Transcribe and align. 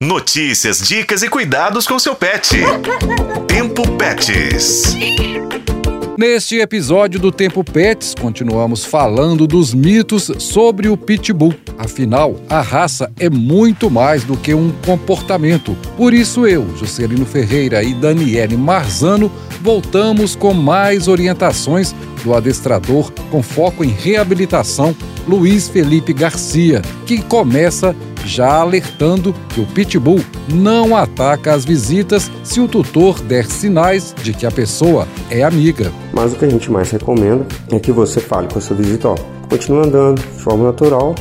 Notícias, 0.00 0.78
dicas 0.86 1.24
e 1.24 1.28
cuidados 1.28 1.84
com 1.84 1.98
seu 1.98 2.14
pet. 2.14 2.56
Tempo 3.48 3.82
Pets. 3.96 4.94
Neste 6.16 6.60
episódio 6.60 7.18
do 7.18 7.32
Tempo 7.32 7.64
Pets, 7.64 8.14
continuamos 8.14 8.84
falando 8.84 9.44
dos 9.44 9.74
mitos 9.74 10.30
sobre 10.38 10.88
o 10.88 10.96
Pitbull. 10.96 11.52
Afinal, 11.76 12.36
a 12.48 12.60
raça 12.60 13.10
é 13.18 13.28
muito 13.28 13.90
mais 13.90 14.22
do 14.22 14.36
que 14.36 14.54
um 14.54 14.70
comportamento. 14.86 15.76
Por 15.96 16.14
isso 16.14 16.46
eu, 16.46 16.64
Juscelino 16.76 17.26
Ferreira 17.26 17.82
e 17.82 17.92
Daniele 17.92 18.56
Marzano 18.56 19.32
voltamos 19.60 20.36
com 20.36 20.54
mais 20.54 21.08
orientações 21.08 21.92
do 22.22 22.34
adestrador 22.34 23.10
com 23.32 23.42
foco 23.42 23.82
em 23.82 23.90
reabilitação 23.90 24.94
Luiz 25.26 25.68
Felipe 25.68 26.12
Garcia, 26.12 26.82
que 27.04 27.20
começa 27.20 27.94
já 28.28 28.60
alertando 28.60 29.34
que 29.48 29.60
o 29.60 29.66
pitbull 29.66 30.20
não 30.52 30.94
ataca 30.94 31.54
as 31.54 31.64
visitas 31.64 32.30
se 32.44 32.60
o 32.60 32.68
tutor 32.68 33.20
der 33.20 33.46
sinais 33.46 34.14
de 34.22 34.32
que 34.32 34.44
a 34.44 34.50
pessoa 34.50 35.08
é 35.30 35.42
amiga. 35.42 35.90
Mas 36.12 36.32
o 36.32 36.36
que 36.36 36.44
a 36.44 36.50
gente 36.50 36.70
mais 36.70 36.90
recomenda 36.90 37.46
é 37.72 37.80
que 37.80 37.90
você 37.90 38.20
fale 38.20 38.46
com 38.48 38.58
o 38.58 38.62
seu 38.62 38.76
visitor. 38.76 39.18
Continue 39.48 39.86
andando 39.86 40.20
de 40.20 40.40
forma 40.40 40.64
natural 40.64 41.14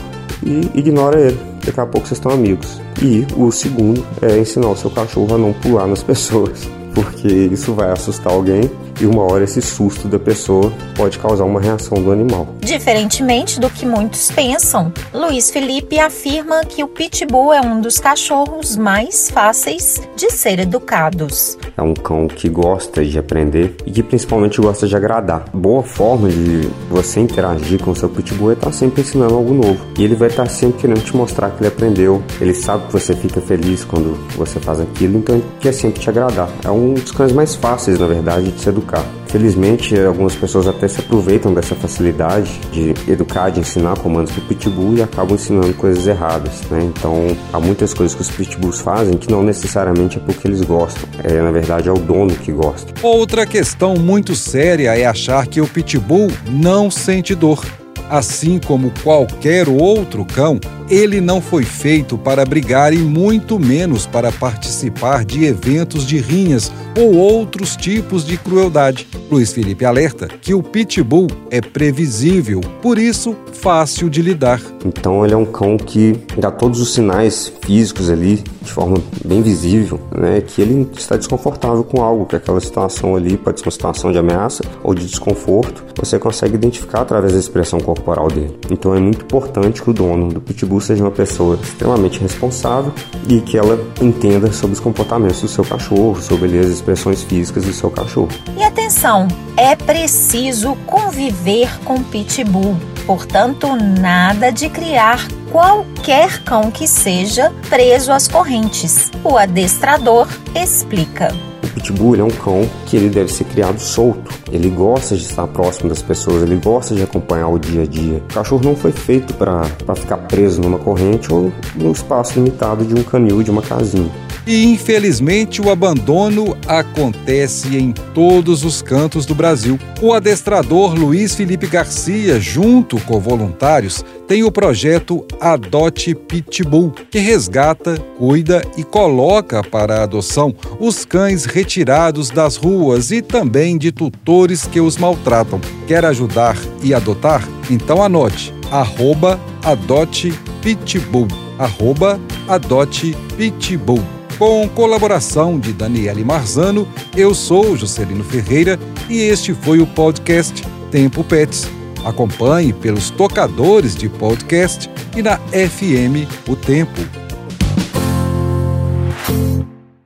e 0.44 0.70
ignora 0.76 1.20
ele. 1.20 1.40
Daqui 1.66 1.80
a 1.80 1.86
pouco 1.86 2.08
vocês 2.08 2.18
estão 2.18 2.32
amigos. 2.32 2.82
E 3.02 3.26
o 3.36 3.52
segundo 3.52 4.06
é 4.22 4.38
ensinar 4.38 4.70
o 4.70 4.76
seu 4.76 4.90
cachorro 4.90 5.36
a 5.36 5.38
não 5.38 5.54
pular 5.54 5.88
nas 5.88 6.04
pessoas, 6.04 6.70
porque 6.94 7.28
isso 7.28 7.74
vai 7.74 7.92
assustar 7.92 8.34
alguém 8.34 8.70
e 9.00 9.06
uma 9.06 9.24
hora 9.24 9.44
esse 9.44 9.62
susto 9.62 10.08
da 10.08 10.20
pessoa 10.20 10.72
pode 10.96 11.20
causar 11.20 11.44
uma 11.44 11.62
reação 11.62 12.02
do 12.02 12.12
animal. 12.12 12.48
Diferentemente 12.60 13.60
do 13.60 13.70
que 13.70 13.86
muitos 13.86 14.32
pensam, 14.32 14.92
Luiz 15.14 15.52
Felipe 15.52 16.00
afirma 16.00 16.62
que 16.66 16.84
o 16.84 16.88
pitbull 16.88 17.54
é 17.54 17.62
um 17.62 17.80
dos 17.80 18.00
cachorros 18.00 18.76
mais 18.76 19.30
fáceis 19.30 20.02
de 20.16 20.32
ser 20.32 20.60
educados. 20.60 21.58
É 21.78 21.82
um 21.82 21.94
cão 21.94 22.28
que 22.28 22.50
gosta 22.50 23.06
de 23.06 23.20
aprender 23.20 23.76
e 23.86 23.92
que 23.92 24.02
principalmente 24.02 24.60
gosta 24.60 24.88
de 24.88 24.96
agradar. 24.96 25.46
Boa 25.54 25.84
forma 25.84 26.30
de 26.30 26.68
você 26.90 27.20
interagir 27.20 27.82
com 27.82 27.92
o 27.92 27.96
seu 27.96 28.10
pitbull 28.10 28.52
é 28.52 28.54
estar 28.54 28.72
sempre 28.72 29.02
ensinando 29.02 29.36
algo 29.36 29.54
novo. 29.54 29.86
E 29.98 30.04
ele 30.04 30.16
vai 30.16 30.30
estar 30.30 30.48
sempre 30.48 30.82
querendo 30.82 31.04
te 31.04 31.16
mostrar 31.16 31.52
que 31.52 31.62
ele 31.62 31.68
aprendeu. 31.68 32.24
Ele 32.42 32.54
sabe 32.54 32.88
que 32.88 32.94
você 32.94 33.16
fica 33.16 33.40
feliz 33.40 33.84
quando 33.84 34.18
você 34.36 34.60
faz 34.60 34.80
aquilo, 34.80 35.20
então 35.20 35.36
ele 35.36 35.46
quer 35.60 35.72
sempre 35.72 36.02
te 36.02 36.10
agradar. 36.10 36.50
É 36.66 36.72
um 36.72 36.96
dos 36.96 37.12
cães 37.12 37.32
mais 37.32 37.56
fáceis, 37.56 38.00
na 38.00 38.08
verdade, 38.08 38.52
de 38.52 38.60
se 38.60 38.70
educar 38.70 38.87
educar. 38.88 39.06
Felizmente, 39.28 40.00
algumas 40.00 40.36
pessoas 40.36 40.68
até 40.68 40.88
se 40.88 41.02
aproveitam 41.02 41.54
dessa 41.54 41.76
facilidade 41.76 42.60
de 42.72 42.94
educar, 43.12 43.50
de 43.50 43.60
ensinar 43.60 43.98
comandos 44.00 44.32
para 44.32 44.44
pitbull 44.46 44.96
e 44.96 45.02
acabam 45.02 45.36
ensinando 45.36 45.74
coisas 45.74 46.08
erradas, 46.08 46.62
né? 46.72 46.80
Então, 46.84 47.36
há 47.52 47.60
muitas 47.60 47.94
coisas 47.94 48.16
que 48.16 48.22
os 48.22 48.32
pitbulls 48.32 48.80
fazem 48.80 49.18
que 49.18 49.30
não 49.30 49.44
necessariamente 49.44 50.18
é 50.18 50.22
porque 50.22 50.48
eles 50.48 50.62
gostam, 50.62 51.04
é 51.24 51.42
na 51.42 51.52
verdade 51.52 51.90
é 51.90 51.92
o 51.92 51.98
dono 51.98 52.34
que 52.36 52.52
gosta. 52.52 52.94
Outra 53.04 53.46
questão 53.46 53.96
muito 53.96 54.34
séria 54.34 54.98
é 54.98 55.06
achar 55.06 55.46
que 55.46 55.60
o 55.60 55.68
pitbull 55.68 56.32
não 56.50 56.90
sente 56.90 57.36
dor. 57.36 57.64
Assim 58.10 58.58
como 58.58 58.94
qualquer 59.04 59.68
outro 59.68 60.24
cão, 60.24 60.62
ele 60.90 61.20
não 61.20 61.42
foi 61.42 61.64
feito 61.64 62.18
para 62.18 62.46
brigar 62.46 62.94
e 62.94 62.98
muito 62.98 63.60
menos 63.60 64.06
para 64.06 64.32
participar 64.32 65.26
de 65.26 65.46
eventos 65.46 66.06
de 66.06 66.18
rinhas 66.18 66.72
ou 66.98 67.16
outros 67.16 67.76
tipos 67.76 68.26
de 68.26 68.38
crueldade. 68.38 69.08
Luiz 69.30 69.52
Felipe 69.52 69.86
alerta 69.86 70.28
que 70.28 70.54
o 70.54 70.64
pitbull 70.64 71.28
é 71.52 71.62
previsível, 71.62 72.62
por 72.82 72.98
isso 72.98 73.36
fácil 73.54 74.10
de 74.10 74.22
lidar. 74.22 74.62
Então 74.86 75.26
ele 75.26 75.34
é 75.34 75.38
um 75.38 75.46
cão 75.46 75.78
que 75.78 76.16
dá 76.38 76.50
todos 76.50 76.80
os 76.80 76.94
sinais 76.94 77.52
físicos 77.62 78.10
ali 78.10 78.44
de 78.62 78.72
forma 78.72 78.98
bem 79.26 79.42
visível, 79.42 80.00
né, 80.14 80.42
que 80.42 80.62
ele 80.62 80.88
está 80.96 81.16
desconfortável 81.16 81.84
com 81.84 82.02
algo, 82.02 82.26
que 82.26 82.36
aquela 82.36 82.60
situação 82.60 83.16
ali 83.16 83.38
pode 83.38 83.60
ser 83.60 83.66
uma 83.66 83.72
situação 83.72 84.12
de 84.12 84.18
ameaça 84.18 84.62
ou 84.84 84.94
de 84.94 85.06
desconforto, 85.06 85.86
você 85.96 86.20
consegue 86.20 86.56
identificar 86.56 87.02
através 87.02 87.34
da 87.34 87.40
expressão 87.40 87.80
corporal 87.80 88.28
dele. 88.28 88.58
Então 88.70 88.94
é 88.94 89.00
muito 89.00 89.24
importante 89.24 89.82
que 89.82 89.90
o 89.90 89.94
dono 89.94 90.30
do 90.30 90.42
pitbull 90.42 90.77
seja 90.80 91.04
uma 91.04 91.12
pessoa 91.12 91.60
extremamente 91.62 92.20
responsável 92.20 92.94
e 93.28 93.42
que 93.42 93.58
ela 93.58 93.80
entenda 94.02 94.52
sobre 94.52 94.74
os 94.74 94.80
comportamentos 94.80 95.42
do 95.42 95.48
seu 95.48 95.64
cachorro, 95.64 96.22
sobre 96.22 96.58
as 96.60 96.68
expressões 96.68 97.24
físicas 97.24 97.66
do 97.66 97.74
seu 97.74 97.90
cachorro. 97.90 98.30
E 98.58 98.64
atenção, 98.64 99.28
é 99.56 99.76
preciso 99.76 100.76
conviver 100.86 101.70
com 101.84 102.04
pitbull. 102.04 102.76
Portanto, 103.06 103.68
nada 103.76 104.52
de 104.52 104.70
criar 104.70 105.28
qualquer 105.52 106.44
cão 106.44 106.70
que 106.70 106.88
seja 106.88 107.54
preso 107.70 108.12
às 108.12 108.28
correntes. 108.28 109.12
O 109.24 109.38
adestrador 109.38 110.28
explica. 110.54 111.34
Pitbull 111.78 112.16
é 112.16 112.24
um 112.24 112.30
cão 112.30 112.68
que 112.88 112.98
ele 112.98 113.08
deve 113.08 113.32
ser 113.32 113.44
criado 113.44 113.80
solto. 113.80 114.34
Ele 114.52 114.68
gosta 114.68 115.16
de 115.16 115.24
estar 115.24 115.46
próximo 115.46 115.90
das 115.90 116.02
pessoas, 116.02 116.42
ele 116.42 116.56
gosta 116.56 116.96
de 116.96 117.04
acompanhar 117.04 117.50
o 117.50 117.60
dia 117.60 117.84
a 117.84 117.86
dia. 117.86 118.18
O 118.30 118.34
cachorro 118.34 118.64
não 118.64 118.76
foi 118.76 118.92
feito 118.92 119.36
para 119.36 119.64
ficar 119.96 120.18
preso 120.18 120.60
numa 120.60 120.80
corrente 120.80 121.32
ou 121.32 121.52
num 121.76 121.92
espaço 121.92 122.34
limitado 122.34 122.84
de 122.84 122.96
um 122.96 123.04
canil, 123.04 123.44
de 123.44 123.52
uma 123.52 123.62
casinha. 123.62 124.12
E 124.48 124.64
infelizmente 124.64 125.62
o 125.62 125.70
abandono 125.70 126.56
acontece 126.66 127.78
em 127.78 127.92
todos 127.92 128.64
os 128.64 128.82
cantos 128.82 129.26
do 129.26 129.36
Brasil. 129.36 129.78
O 130.02 130.14
adestrador 130.14 130.96
Luiz 130.96 131.36
Felipe 131.36 131.68
Garcia, 131.68 132.40
junto 132.40 132.98
com 133.02 133.20
voluntários, 133.20 134.06
tem 134.26 134.46
o 134.46 134.52
projeto 134.52 135.26
Adote 135.42 136.16
Pitbull, 136.16 136.94
que 137.12 137.20
resgata, 137.20 137.98
cuida 138.18 138.62
e 138.78 138.86
coloca 138.86 139.62
para 139.62 140.02
adoção 140.02 140.56
os 140.80 141.04
cães 141.04 141.44
retirados 141.44 142.30
das 142.30 142.56
ruas 142.56 143.12
e 143.12 143.22
também 143.22 143.78
de 143.78 143.92
tutores 143.92 144.66
que 144.66 144.80
os 144.80 144.96
maltratam. 144.96 145.60
Quer 145.86 146.06
ajudar 146.06 146.58
e 146.82 146.94
adotar? 146.94 147.46
Então 147.70 148.02
anote 148.02 148.56
arroba 148.72 149.40
adote 149.64 150.34
pitbull, 150.62 151.28
arroba 151.58 152.20
adote 152.48 153.16
pitbull. 153.38 154.17
Com 154.38 154.70
colaboração 154.70 155.60
de 155.60 155.74
Daniele 155.74 156.24
Marzano, 156.24 156.88
eu 157.16 157.34
sou 157.34 157.76
Juscelino 157.76 158.24
Ferreira 158.24 158.80
e 159.10 159.20
este 159.20 159.52
foi 159.52 159.80
o 159.80 159.88
podcast 159.88 160.64
Tempo 160.92 161.24
Pets. 161.24 161.68
Acompanhe 162.06 162.72
pelos 162.72 163.10
tocadores 163.10 163.96
de 163.96 164.08
podcast 164.08 164.88
e 165.16 165.24
na 165.24 165.38
FM 165.38 166.30
O 166.48 166.56
Tempo 166.56 167.02